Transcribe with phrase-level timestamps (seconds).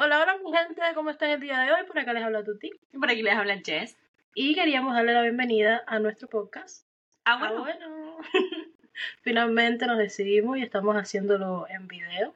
[0.00, 1.84] Hola, hola mi gente, ¿cómo están el día de hoy?
[1.86, 2.70] Por acá les habla Tuti.
[2.92, 3.96] Y por aquí les habla Jess.
[4.34, 6.86] Y queríamos darle la bienvenida a nuestro podcast.
[7.24, 7.56] Ah, bueno.
[7.58, 8.16] Ah, bueno.
[9.22, 12.34] Finalmente nos decidimos y estamos haciéndolo en video.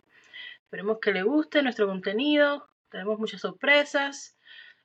[0.64, 2.68] Esperemos que les guste nuestro contenido.
[2.90, 4.36] Tenemos muchas sorpresas.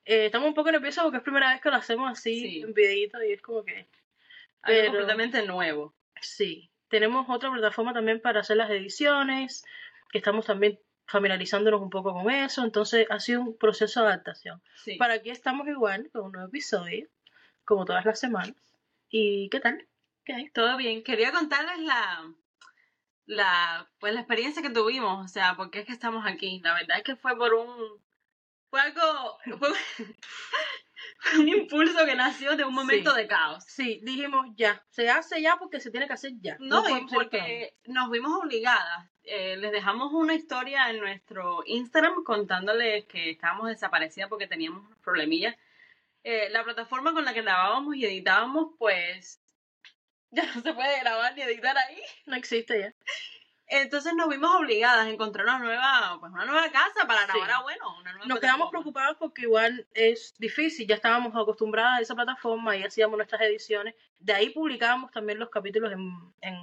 [0.04, 2.60] Eh, estamos un poco nerviosos porque es primera vez que lo hacemos así Sí.
[2.62, 3.86] en videito y es como que...
[4.62, 5.94] Algo Pero- completamente nuevo.
[6.20, 9.64] Sí, tenemos otra plataforma también para hacer las ediciones,
[10.10, 10.78] que estamos también
[11.08, 14.62] familiarizándonos un poco con eso, entonces ha sido un proceso de adaptación.
[14.76, 14.96] Sí.
[14.96, 17.08] Para aquí estamos igual, con un nuevo episodio,
[17.64, 18.54] como todas las semanas.
[19.08, 19.88] ¿Y qué tal?
[20.24, 20.50] ¿Qué hay?
[20.50, 21.02] Todo bien.
[21.02, 22.30] Quería contarles la,
[23.24, 26.60] la, pues la experiencia que tuvimos, o sea, porque es que estamos aquí.
[26.62, 28.02] La verdad es que fue por un,
[28.68, 29.70] fue algo, fue
[31.38, 33.16] un impulso que nació de un momento Sí.
[33.16, 33.64] de caos.
[33.64, 36.56] Sí, dijimos ya, se hace ya porque se tiene que hacer ya.
[36.60, 39.10] No, y porque nos vimos obligadas.
[39.24, 44.98] Eh, les dejamos una historia en nuestro Instagram contándoles que estábamos desaparecidas porque teníamos unos
[45.00, 45.54] problemillas.
[46.24, 49.40] Eh, la plataforma con la que grabábamos y editábamos, pues
[50.30, 52.00] ya no se puede grabar ni editar ahí.
[52.26, 52.94] No existe ya.
[53.70, 57.32] Entonces nos vimos obligadas a encontrar una nueva, pues una nueva casa para Sí.
[57.32, 61.98] grabar a bueno, una nueva Nos quedamos preocupados porque igual es difícil, ya estábamos acostumbradas
[61.98, 63.94] a esa plataforma y hacíamos nuestras ediciones.
[64.18, 66.10] De ahí publicábamos también los capítulos en,
[66.40, 66.56] en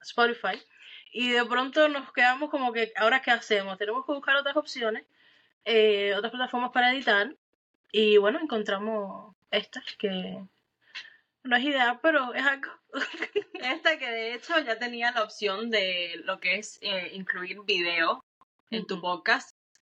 [0.00, 0.62] Spotify.
[1.10, 3.76] Y de pronto nos quedamos como que, ¿ahora qué hacemos?
[3.76, 5.04] Tenemos que buscar otras opciones,
[5.64, 7.34] eh, otras plataformas para editar.
[7.90, 10.38] Y bueno, encontramos estas que
[11.44, 12.70] no es ideal, pero es algo.
[13.54, 18.24] Esta que de hecho ya tenía la opción de lo que es eh, incluir video
[18.70, 19.50] en tu podcast,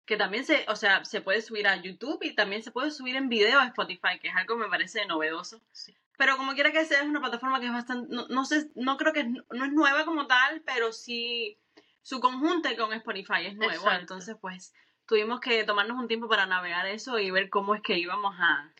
[0.06, 3.16] que también se, o sea, se puede subir a YouTube y también se puede subir
[3.16, 5.60] en video a Spotify, que es algo que me parece novedoso.
[5.72, 5.94] Sí.
[6.16, 8.96] Pero como quiera que sea, es una plataforma que es bastante, no, no sé, no
[8.96, 11.58] creo que es, no es nueva como tal, pero sí
[12.02, 14.00] su conjunto con Spotify es nuevo, Exacto.
[14.00, 14.72] entonces pues
[15.06, 18.72] tuvimos que tomarnos un tiempo para navegar eso y ver cómo es que íbamos a...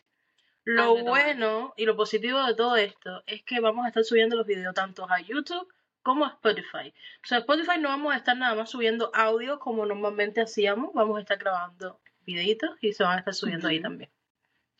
[0.71, 4.45] Lo bueno y lo positivo de todo esto es que vamos a estar subiendo los
[4.45, 5.67] videos tanto a YouTube
[6.03, 6.93] como a Spotify.
[7.23, 11.17] O sea, Spotify no vamos a estar nada más subiendo audio como normalmente hacíamos, vamos
[11.17, 13.83] a estar grabando videitos y se van a estar subiendo ahí Ujú.
[13.83, 14.11] también.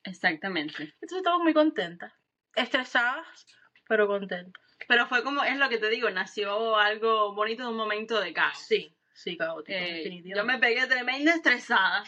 [0.03, 0.83] Exactamente.
[0.83, 2.13] Entonces estamos muy contentas,
[2.53, 3.47] estresadas,
[3.87, 4.63] pero contentas.
[4.87, 8.31] Pero fue como, es lo que te digo, nació algo bonito de un momento de
[8.31, 8.59] caos.
[8.59, 12.03] Sí, sí, caótico, Eh, yo me pegué tremenda estresada.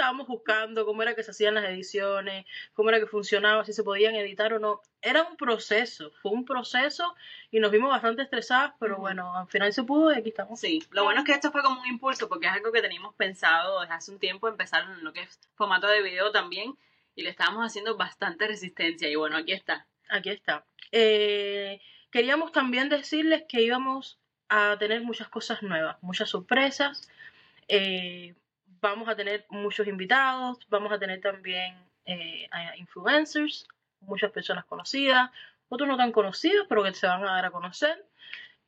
[0.00, 3.84] Estábamos buscando cómo era que se hacían las ediciones, cómo era que funcionaba, si se
[3.84, 4.80] podían editar o no.
[5.02, 7.14] Era un proceso, fue un proceso
[7.50, 10.58] y nos vimos bastante estresadas, pero bueno, al final se pudo y aquí estamos.
[10.58, 13.14] Sí, lo bueno es que esto fue como un impulso porque es algo que teníamos
[13.14, 16.78] pensado desde hace un tiempo empezar en lo que es formato de video también
[17.14, 19.86] y le estábamos haciendo bastante resistencia y bueno, aquí está.
[20.08, 20.64] Aquí está.
[20.92, 21.78] Eh,
[22.10, 24.18] queríamos también decirles que íbamos
[24.48, 27.06] a tener muchas cosas nuevas, muchas sorpresas.
[27.68, 28.34] Eh,
[28.80, 31.74] vamos a tener muchos invitados, vamos a tener también
[32.04, 33.66] eh, influencers,
[34.00, 35.30] muchas personas conocidas,
[35.68, 38.04] otros no tan conocidos, pero que se van a dar a conocer.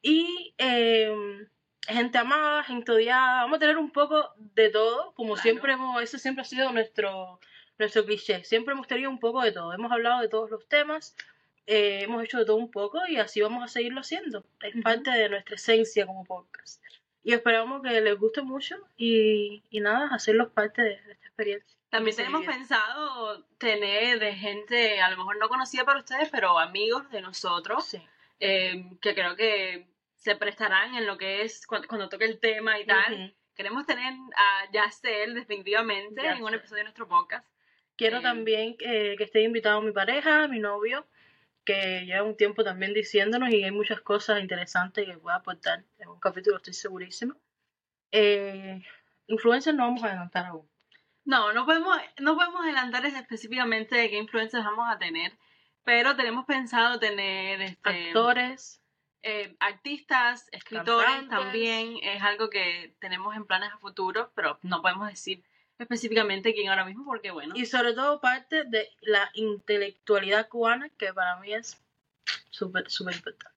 [0.03, 1.47] Y eh,
[1.87, 3.43] gente amada, gente odiada.
[3.43, 5.43] Vamos a tener un poco de todo, como Claro.
[5.43, 7.41] siempre hemos, ese siempre ha sido nuestro,
[7.79, 8.45] nuestro cliché.
[8.45, 9.73] Siempre hemos tenido un poco de todo.
[9.73, 11.17] Hemos hablado de todos los temas,
[11.67, 14.45] eh, hemos hecho de todo un poco y así vamos a seguirlo haciendo.
[14.61, 16.83] Es parte de nuestra esencia como podcast.
[17.25, 21.79] Y esperamos que les guste mucho y, y nada, hacerlos parte de, de esta experiencia.
[21.89, 22.53] También tenemos bien.
[22.53, 27.87] pensado tener de gente a lo mejor no conocida para ustedes, pero amigos de nosotros,
[27.87, 28.03] Sí.
[28.41, 32.79] eh, que creo que se prestarán en lo que es cuando, cuando toque el tema
[32.81, 33.13] y tal.
[33.13, 33.35] Ujú.
[33.55, 36.55] Queremos tener a Yacel definitivamente en un Yacel.
[36.55, 37.47] episodio de nuestro podcast.
[37.97, 41.07] Quiero Eh, también que, que esté invitado mi pareja, mi novio,
[41.65, 46.09] que lleva un tiempo también diciéndonos y hay muchas cosas interesantes que a aportar en
[46.09, 47.37] un capítulo, estoy segurísima.
[48.11, 48.83] Eh,
[49.27, 50.69] influencers no vamos a adelantar aún.
[51.25, 55.33] No, no podemos, no podemos adelantar específicamente de qué influencias vamos a tener,
[55.85, 58.83] pero tenemos pensado tener este, Actores,
[59.23, 61.39] eh, artistas, escritores Cantantes.
[61.39, 65.45] también, es algo que tenemos en planes a futuro, pero no podemos decir
[65.79, 71.13] específicamente quién ahora mismo porque bueno, y sobre todo parte de la intelectualidad cubana, que
[71.13, 71.81] para mí es
[72.51, 73.57] súper, súper importante.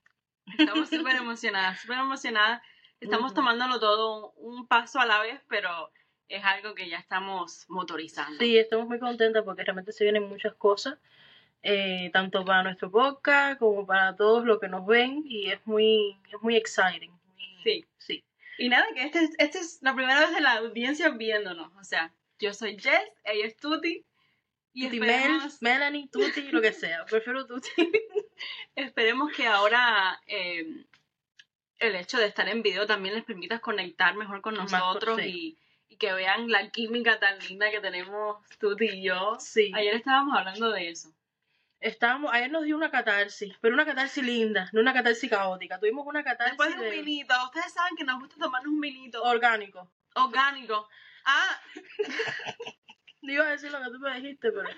[0.57, 2.61] estamos súper emocionadas, súper emocionadas,
[2.99, 3.35] estamos Ujú.
[3.35, 5.91] tomándolo todo un paso a la vez, pero
[6.27, 8.39] es algo que ya estamos motorizando.
[8.39, 10.97] Sí, estamos muy contentas porque realmente se vienen muchas cosas,
[11.61, 16.17] eh, tanto para nuestro podcast como para todos los que nos ven y es muy,
[16.33, 17.11] es muy exciting.
[17.11, 17.85] muy- Sí.
[17.97, 18.23] sí.
[18.57, 21.71] Y nada, que este, es- este es la primera vez de la audiencia viéndonos.
[21.77, 24.05] O sea, yo soy Jess, ella es Tuti.
[24.73, 27.05] Y Tuti Mel, esperemos, Melanie, Tuti, lo que sea.
[27.09, 27.69] Prefiero Tuti.
[28.75, 30.85] esperemos que ahora eh,
[31.79, 35.57] el hecho de estar en video también les permita conectar mejor con nosotros sí.
[35.89, 39.37] y, y que vean la química tan linda que tenemos tú y yo.
[39.39, 39.71] Sí.
[39.75, 41.09] Ayer estábamos hablando de eso.
[41.79, 45.79] Estábamos, ayer nos dio una catarsis, pero una catarsis linda, no una catarsis caótica.
[45.79, 49.21] Tuvimos una catarsis Después de un vinito, ustedes saben que nos gusta tomarnos un vinito
[49.23, 49.91] orgánico.
[50.15, 50.87] orgánico.
[51.25, 51.59] Ah,
[53.21, 54.69] No iba a decir lo que tú me dijiste, pero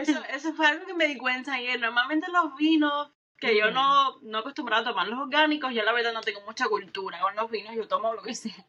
[0.00, 1.78] eso, eso fue algo que me di cuenta ayer.
[1.78, 6.12] Normalmente los vinos que yo no, no acostumbrado a tomar los orgánicos, yo la verdad
[6.12, 8.66] no tengo mucha cultura con los vinos, yo tomo lo que sea.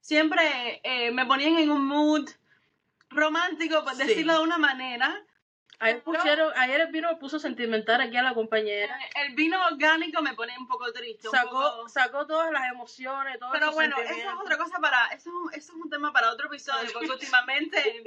[0.00, 2.28] Siempre eh, me ponían en un mood
[3.08, 4.06] romántico, por Sí.
[4.06, 5.24] decirlo de una manera.
[5.78, 8.98] Ayer pusieron, ayer el vino puso sentimental aquí a la compañera.
[9.26, 11.28] El vino orgánico me pone un poco triste.
[11.28, 15.06] un Sacó, poco- sacó todas las emociones, todos Pero bueno, eso es otra cosa para.
[15.08, 18.02] Eso es un, eso es un tema para otro episodio, porque últimamente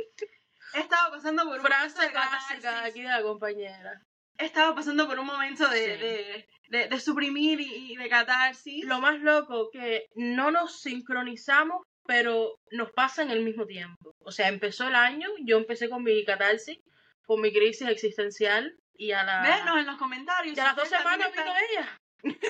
[0.73, 4.01] he estado pasando por un momento Frase de clásica aquí de la compañera.
[4.39, 6.01] He estado pasando por un momento de, Sí.
[6.01, 8.85] de, de, de suprimir y, y de catarsis.
[8.85, 14.13] Lo más loco que no nos sincronizamos, pero nos pasa en el mismo tiempo.
[14.23, 16.77] O sea, empezó el año, yo empecé con mi catarsis,
[17.27, 20.57] con mi crisis existencial y a la Véanos en los comentarios.
[20.57, 21.99] y a las dos semanas vino ella.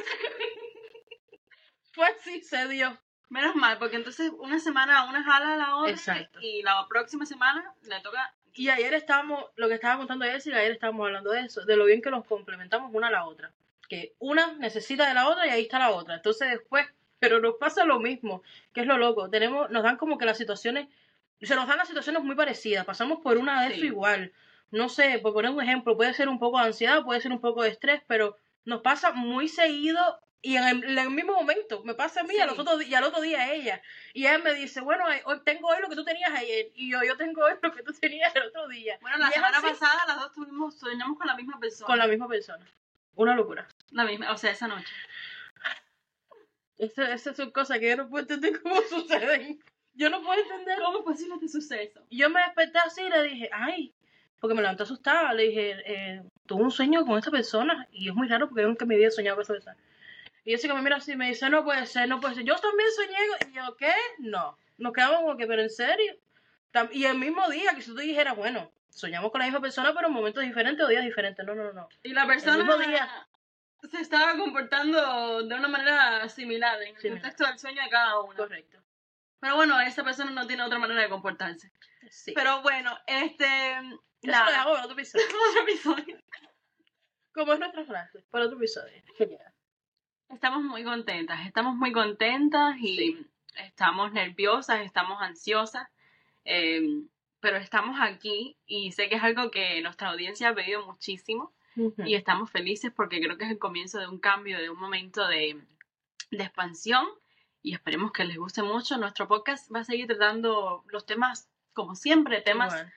[1.91, 2.97] Fue así, se dio.
[3.29, 6.39] Menos mal, porque entonces una semana una jala a la otra Exacto.
[6.41, 8.33] y la próxima semana le toca.
[8.53, 11.85] Y ayer estábamos, lo que estaba contando Jessica, ayer estábamos hablando de eso, de lo
[11.85, 13.51] bien que nos complementamos una a la otra.
[13.89, 16.15] Que una necesita de la otra y ahí está la otra.
[16.15, 16.87] Entonces después,
[17.19, 18.43] pero nos pasa lo mismo,
[18.73, 19.29] que es lo loco.
[19.29, 20.87] Tenemos, nos dan como que las situaciones,
[21.41, 23.73] se nos dan las situaciones muy parecidas, pasamos por una de Sí.
[23.77, 24.31] eso igual.
[24.71, 27.39] No sé, por poner un ejemplo, puede ser un poco de ansiedad, puede ser un
[27.41, 29.99] poco de estrés, pero nos pasa muy seguido
[30.41, 31.83] y en el, en el mismo momento.
[31.83, 33.81] Me pasa a mí y, al otro, di- y al otro día a ella.
[34.13, 36.69] Y ella me dice, bueno, eh, hoy tengo hoy lo que tú tenías ayer.
[36.75, 38.97] Y yo, yo tengo hoy lo que tú tenías el otro día.
[39.01, 41.87] Bueno, la Y es semana pasada las dos tuvimos, soñamos con la misma persona.
[41.87, 42.65] Con la misma persona.
[43.15, 43.67] Una locura.
[43.91, 44.93] La misma, o sea, esa noche.
[46.77, 49.59] Esa esa son cosas que yo no puedo entender cómo suceden.
[49.93, 50.77] Yo no puedo entender.
[50.79, 52.05] ¿Cómo es posible este suceso?
[52.09, 53.93] Y yo me desperté así y le dije, ay,
[54.39, 55.33] porque me levanté asustada.
[55.33, 57.87] Le dije, eh, tuve un sueño con esta persona.
[57.91, 59.77] Y es muy raro porque yo nunca en mi vida he soñado con esa persona.
[60.45, 62.43] Y Jessica me mira así y me dice, no puede ser, no puede ser.
[62.45, 63.17] Yo también soñé.
[63.39, 63.49] con-".
[63.51, 63.93] Y yo, ¿qué?
[64.19, 64.57] No.
[64.77, 66.15] Nos quedamos como que, pero en serio.
[66.91, 70.07] Y el mismo día que si tú dijeras, bueno, soñamos con la misma persona, pero
[70.07, 71.45] en momentos diferentes o días diferentes.
[71.45, 71.89] No, no, no.
[72.03, 73.09] Y la persona mismo día.
[73.91, 77.21] se estaba comportando de una manera similar en el Similar.
[77.21, 78.35] contexto del sueño de cada uno.
[78.35, 78.77] Correcto.
[79.39, 81.71] Pero bueno, esa persona no tiene otra manera de comportarse.
[82.09, 82.33] Sí.
[82.35, 83.47] Pero bueno, este.
[84.35, 85.25] Eso lo dejamos para otro episodio.
[85.49, 86.17] Otro episodio.
[87.33, 89.01] Como es nuestra frase, para otro episodio.
[89.17, 89.53] Genial.
[90.29, 93.27] Estamos muy contentas, estamos muy contentas y Sí.
[93.57, 95.87] estamos nerviosas, estamos ansiosas,
[96.45, 96.81] eh,
[97.39, 101.53] pero estamos aquí y sé que es algo que nuestra audiencia ha pedido muchísimo
[102.05, 105.27] y estamos felices porque creo que es el comienzo de un cambio, de un momento
[105.27, 105.61] de,
[106.31, 107.07] de expansión
[107.61, 108.97] y esperemos que les guste mucho.
[108.97, 112.91] Nuestro podcast va a seguir tratando los temas, como siempre, temas Bueno.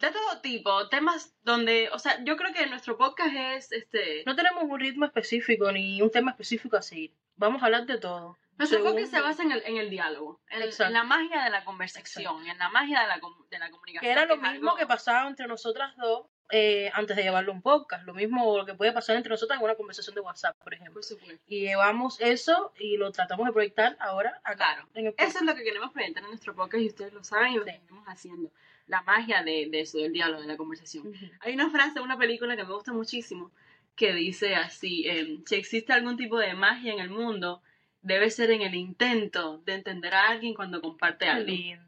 [0.00, 4.34] De todo tipo, temas donde, o sea, yo creo que nuestro podcast es, este, No
[4.36, 7.12] tenemos un ritmo específico ni un tema específico a seguir.
[7.36, 8.36] Vamos a hablar de todo.
[8.58, 11.64] nuestro Según- podcast se basa en el, en el diálogo, en, la magia de la
[11.64, 13.20] conversación, en la magia de la,
[13.50, 14.00] de la comunicación.
[14.00, 17.54] Que era lo mismo algo- que pasaba entre nosotras dos eh, antes de llevarlo a
[17.54, 18.04] un podcast.
[18.04, 20.94] Lo mismo lo que puede pasar entre nosotras en una conversación de WhatsApp, por ejemplo.
[20.94, 21.42] Por supuesto.
[21.48, 24.56] Y llevamos eso y lo tratamos de proyectar ahora acá.
[24.56, 24.88] Claro.
[24.94, 25.30] En el podcast.
[25.30, 27.64] Eso es lo que queremos presentar en nuestro podcast y ustedes lo saben y lo
[27.64, 27.70] Sí.
[27.72, 28.50] seguimos haciendo.
[28.86, 31.12] La magia de, de eso, del diálogo, de la conversación.
[31.40, 33.50] Hay una frase de una película que me gusta muchísimo
[33.96, 37.62] que dice así, eh, si existe algún tipo de magia en el mundo,
[38.02, 41.46] debe ser en el intento de entender a alguien cuando comparte algo.
[41.46, 41.82] lindo.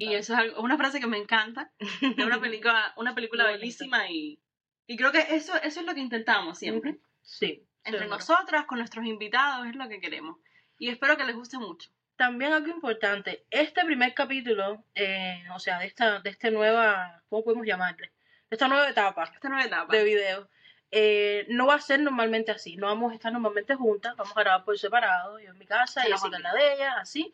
[0.00, 1.70] Y eso es algo- una frase que me encanta,
[2.00, 3.60] de una película, una película bonito.
[3.60, 4.38] bellísima y,
[4.86, 6.98] y creo que eso, eso es lo que intentamos siempre.
[7.22, 7.62] Sí.
[7.84, 8.16] Entre seguro.
[8.18, 10.36] nosotras, con nuestros invitados, es lo que queremos.
[10.78, 11.90] Y espero que les guste mucho.
[12.18, 17.44] También algo importante, este primer capítulo, eh, o sea, de esta, de esta nueva, ¿cómo
[17.44, 18.10] podemos llamarle?
[18.50, 19.96] De esta nueva etapa Esta nueva etapa.
[19.96, 20.48] de video,
[20.90, 24.40] eh, no va a ser normalmente así, no vamos a estar normalmente juntas, vamos a
[24.40, 27.32] grabar por separado, yo en mi casa, Jessica en la de ella, así,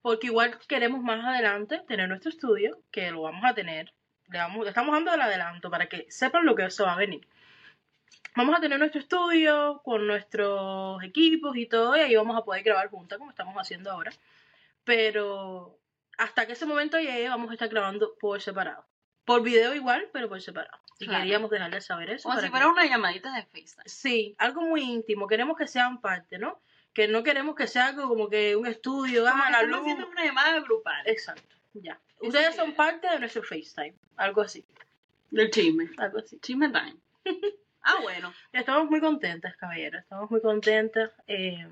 [0.00, 3.92] porque igual queremos más adelante tener nuestro estudio, que lo vamos a tener,
[4.30, 6.96] le, vamos, le estamos dando el adelanto para que sepan lo que eso va a
[6.96, 7.28] venir.
[8.34, 12.62] Vamos a tener nuestro estudio con nuestros equipos y todo, y ahí vamos a poder
[12.62, 14.10] grabar juntas como estamos haciendo ahora.
[14.84, 15.78] Pero
[16.18, 18.84] hasta que ese momento llegue, vamos a estar grabando por separado.
[19.24, 20.78] Por video igual, pero por separado.
[20.98, 21.22] Y Claro.
[21.22, 22.28] queríamos dejarles saber eso.
[22.28, 23.82] Como si que- fuera una llamadita de FaceTime.
[23.86, 25.26] Sí, algo muy íntimo.
[25.26, 26.60] Queremos que sean parte, ¿no?
[26.92, 29.68] Que no queremos que sea algo como que un estudio, Como ah, que la estamos
[29.70, 29.80] luz.
[29.80, 31.06] haciendo una llamada grupal.
[31.06, 31.92] Exacto, ya.
[32.20, 33.94] Esa Ustedes son parte de nuestro FaceTime.
[34.16, 34.64] Algo así,
[35.30, 35.90] Del chisme.
[35.98, 36.38] algo así.
[36.40, 36.96] Chisme time.
[37.82, 38.32] ah, bueno.
[38.52, 40.02] Estamos muy contentas, caballeros.
[40.02, 41.10] Estamos muy contentas.
[41.26, 41.66] Eh,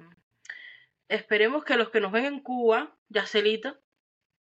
[1.09, 3.79] esperemos que los que nos ven en Cuba, Yacelita,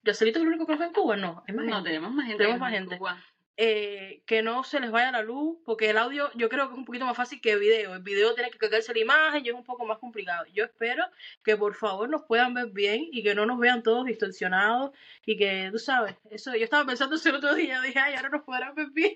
[0.04, 1.90] Yacelito es el único que nos ve en Cuba, no, hay más No, gente.
[1.90, 2.38] tenemos más gente.
[2.38, 2.98] Tenemos más ve en gente.
[2.98, 3.24] Cuba.
[3.60, 6.78] Eh, que no se les vaya la luz, porque el audio yo creo que es
[6.78, 7.96] un poquito más fácil que video.
[7.96, 10.46] El video tiene que cargarse la imagen y es un poco más complicado.
[10.54, 11.04] Yo espero
[11.44, 14.92] que por favor nos puedan ver bien y que no nos vean todos distorsionados
[15.26, 18.30] y que, tú sabes, eso yo estaba pensando eso el otro día, dije, ay, ahora
[18.30, 19.16] nos podrán ver bien.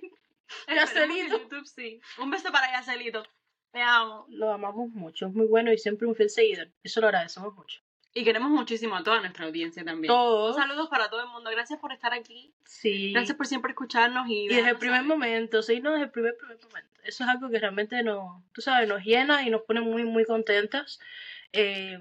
[0.67, 1.39] Yacelito.
[1.39, 2.01] YouTube sí.
[2.20, 3.24] Un beso para Yacelito.
[3.72, 4.25] Te amo.
[4.29, 6.70] Lo amamos mucho, es muy bueno y siempre un fiel seguidor.
[6.84, 7.79] Eso lo agradecemos mucho.
[8.13, 10.10] Y queremos muchísimo a toda nuestra audiencia también.
[10.12, 11.50] Todos, Saludos para todo el mundo.
[11.50, 12.53] Gracias por estar aquí.
[12.65, 13.13] sí.
[13.13, 15.08] Gracias por siempre escucharnos y, Y desde el primer saber.
[15.17, 16.89] momento, sí, no, desde el primer, primer momento.
[17.03, 20.25] Eso es algo que realmente nos, tú sabes, nos llena y nos pone muy, muy
[20.25, 21.00] contentas.
[21.53, 21.98] Eh,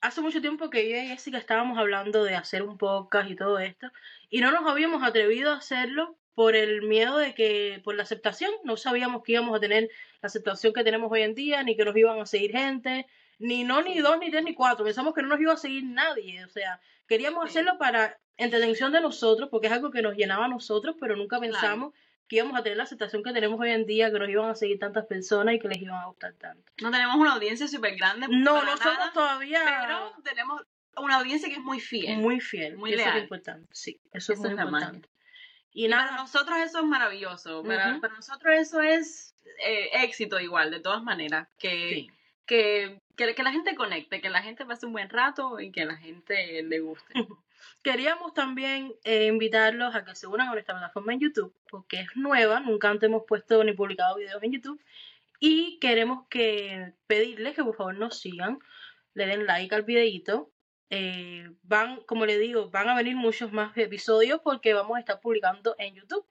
[0.00, 3.60] hace mucho tiempo que yo y Jessica estábamos hablando de hacer un podcast y todo
[3.60, 3.90] esto,
[4.28, 8.50] y no nos habíamos atrevido a hacerlo por el miedo de que, por la aceptación,
[8.64, 9.84] no sabíamos que íbamos a tener
[10.20, 13.06] la aceptación que tenemos hoy en día, ni que nos iban a seguir gente,
[13.38, 14.84] ni no, ni dos, ni tres, ni cuatro.
[14.84, 17.50] Pensamos que no nos iba a seguir nadie, o sea, queríamos Sí.
[17.50, 21.38] hacerlo para entretención de nosotros, porque es algo que nos llenaba a nosotros, pero nunca
[21.38, 21.52] Claro.
[21.52, 21.94] pensamos
[22.26, 24.54] que íbamos a tener la aceptación que tenemos hoy en día, que nos iban a
[24.56, 26.72] seguir tantas personas y que les iban a gustar tanto.
[26.82, 28.26] No tenemos una audiencia súper grande.
[28.28, 30.62] No, no nada, somos todavía Pero tenemos
[30.96, 32.16] una audiencia que es muy fiel.
[32.18, 33.22] muy fiel, muy y eso es leal.
[33.22, 35.08] importante, sí, eso es muy importante.
[35.74, 37.62] Y Y para nada, nosotros eso es maravilloso.
[37.62, 38.00] Para, Ujú.
[38.00, 39.34] para nosotros eso es
[39.66, 41.48] eh, éxito igual, de todas maneras.
[41.58, 42.10] Que, sí.
[42.46, 45.84] que, que, que la gente conecte, que la gente pase un buen rato y que
[45.84, 47.12] la gente le guste.
[47.82, 52.08] Queríamos también eh, invitarlos a que se unan a nuestra plataforma en YouTube, porque es
[52.16, 54.80] nueva, nunca antes hemos puesto ni publicado videos en YouTube.
[55.40, 58.58] Y queremos que pedirles que por favor nos sigan,
[59.12, 60.50] le den like al videito.
[60.90, 65.20] Eh, van, como le digo, van a venir muchos más episodios porque vamos a estar
[65.20, 66.26] publicando en YouTube.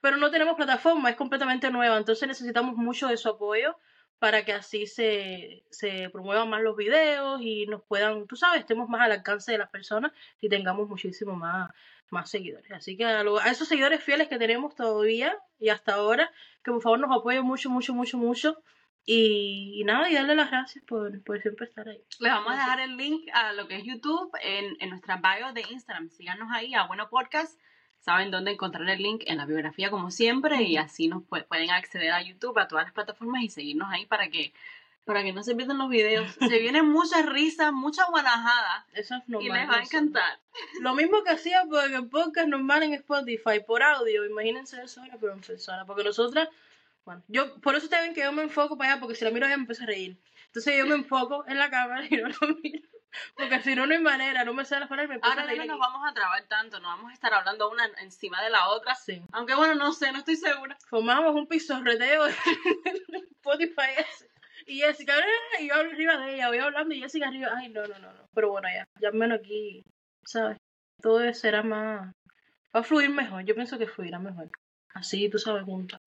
[0.00, 3.76] Pero no tenemos plataforma, es completamente nueva, entonces necesitamos mucho de su apoyo
[4.18, 8.88] para que así se, se promuevan más los videos y nos puedan, tú sabes, estemos
[8.88, 11.70] más al alcance de las personas y tengamos muchísimo más,
[12.10, 12.70] más seguidores.
[12.72, 16.30] Así que a, a esos seguidores fieles que tenemos todavía y hasta ahora,
[16.64, 18.62] que por favor nos apoyen mucho, mucho, mucho, mucho.
[19.08, 22.02] Y, y nada, y darle las gracias por, por siempre estar ahí.
[22.18, 25.52] Les vamos a dejar el link a lo que es YouTube en, en nuestra bio
[25.52, 26.10] de Instagram.
[26.10, 27.58] Síganos ahí a Bueno Podcast.
[28.00, 31.70] Saben dónde encontrar el link en la biografía como siempre y así nos pu- pueden
[31.70, 34.52] acceder a YouTube, a todas las plataformas y seguirnos ahí para que
[35.04, 36.28] para que no se pierdan los videos.
[36.40, 39.52] Se vienen muchas risas, mucha guanajada Eso es y normal.
[39.60, 40.40] les va a encantar.
[40.80, 45.16] Lo mismo que hacía por el podcast normal en Spotify, por audio, imagínense eso ahora,
[45.20, 45.84] pero en persona.
[45.86, 46.48] Porque nosotras,
[47.06, 49.30] bueno, yo, por eso ustedes ven que yo me enfoco para allá, porque si la
[49.30, 50.20] miro ella me empieza a reír.
[50.46, 52.88] Entonces yo me enfoco en la cámara y no lo miro.
[53.36, 55.50] Porque si no, no hay manera, no me sale las palabras y me empiezo Ahora
[55.50, 58.42] a ya no nos vamos a trabar tanto, no vamos a estar hablando una encima
[58.42, 58.94] de la otra.
[58.96, 59.22] Sí.
[59.32, 60.76] Aunque bueno, no sé, no estoy segura.
[60.88, 62.34] Formamos un pisorreteo en
[63.36, 64.28] Spotify ese.
[64.66, 67.52] Y Jessica, "Ah", y yo arriba de ella, voy hablando y Jessica arriba.
[67.56, 68.28] Ay, no, no, no, no.
[68.34, 69.84] Pero bueno, ya, ya menos aquí,
[70.24, 70.58] ¿sabes?
[71.00, 72.12] Todo será más.
[72.74, 73.44] Va a fluir mejor.
[73.44, 74.50] Yo pienso que fluirá mejor.
[74.92, 76.00] Así, tú sabes, juntas.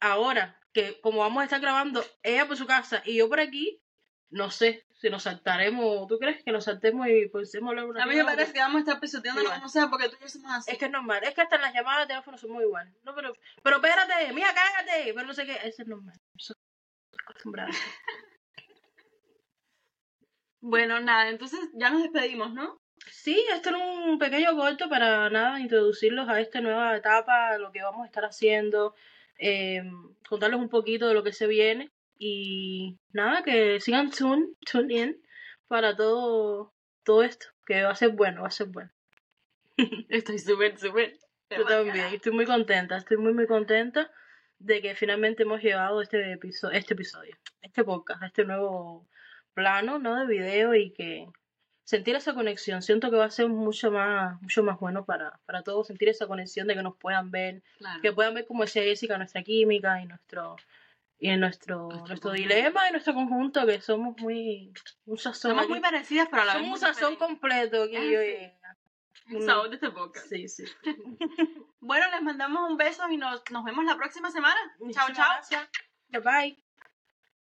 [0.00, 3.80] Ahora, que como vamos a estar grabando ella por su casa y yo por aquí,
[4.30, 6.06] no sé si nos saltaremos.
[6.08, 8.76] ¿Tú crees que nos saltemos y pues hablar una A mí me parece que vamos
[8.76, 9.60] a estar pisoteando, Igual.
[9.60, 10.72] no sé, porque tú y yo somos así.
[10.72, 12.92] Es que es normal, es que hasta en las llamadas de teléfono son muy igual.
[13.04, 16.18] No, pero, pero espérate, mira, cállate, pero no sé qué, eso es normal.
[16.38, 17.70] Eso es acostumbrado.
[20.68, 22.80] Bueno, nada, entonces ya nos despedimos, ¿no?
[23.12, 27.82] Sí, esto era un pequeño corto para nada, introducirlos a esta nueva etapa, lo que
[27.82, 28.96] vamos a estar haciendo,
[29.38, 29.82] eh,
[30.28, 35.22] contarles un poquito de lo que se viene y nada, que sigan tune, tune in
[35.68, 36.72] para todo,
[37.04, 38.90] todo esto, que va a ser bueno, va a ser bueno.
[40.08, 41.18] Estoy súper, súper.
[41.50, 44.10] Yo también, estoy muy contenta, estoy muy muy contenta
[44.58, 49.06] de que finalmente hemos llevado este episodio, este episodio, este podcast, este nuevo
[49.54, 50.16] plano, ¿no?
[50.16, 51.26] De video y que
[51.86, 55.62] sentir esa conexión, siento que va a ser mucho más, mucho más bueno para, para
[55.62, 58.02] todos, sentir esa conexión de que nos puedan ver, Claro.
[58.02, 60.56] que puedan ver como decía Jessica, nuestra química y nuestro
[61.18, 64.72] y en nuestro, Nuestro dilema y nuestro conjunto, que somos muy,
[65.06, 68.20] un sazón, Somos muy parecidas, pero a la somos un sazón completo aquí, Ah, yo
[68.20, 68.76] ella.
[69.28, 70.26] El sabor de este podcast.
[70.28, 70.64] Sí, sí.
[71.80, 74.58] Bueno, les mandamos un beso y nos, nos vemos la próxima semana.
[74.90, 75.26] Chao, chao.
[75.34, 75.68] gracias.
[76.24, 76.65] Bye.